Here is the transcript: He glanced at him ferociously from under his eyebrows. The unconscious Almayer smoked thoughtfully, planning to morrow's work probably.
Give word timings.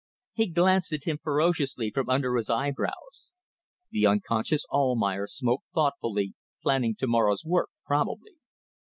He 0.33 0.47
glanced 0.47 0.91
at 0.93 1.03
him 1.03 1.19
ferociously 1.21 1.91
from 1.91 2.09
under 2.09 2.35
his 2.35 2.49
eyebrows. 2.49 3.31
The 3.91 4.07
unconscious 4.07 4.65
Almayer 4.73 5.27
smoked 5.27 5.65
thoughtfully, 5.75 6.33
planning 6.63 6.95
to 6.95 7.05
morrow's 7.07 7.45
work 7.45 7.69
probably. 7.85 8.33